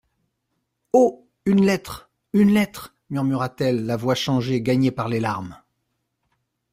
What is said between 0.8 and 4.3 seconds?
Oh! une lettre, une lettre, murmura-t-elle, la voix